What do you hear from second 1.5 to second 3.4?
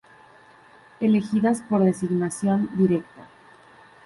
por designación directa.